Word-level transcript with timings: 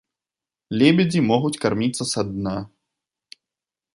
Лебедзі 0.81 1.21
могуць 1.31 1.59
карміцца 1.67 2.03
са 2.13 2.21
дна. 2.31 2.57